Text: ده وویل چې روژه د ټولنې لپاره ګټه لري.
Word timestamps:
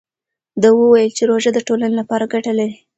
ده 0.61 0.69
وویل 0.73 1.11
چې 1.17 1.23
روژه 1.31 1.49
د 1.53 1.59
ټولنې 1.67 1.95
لپاره 2.01 2.29
ګټه 2.33 2.51
لري. 2.59 2.75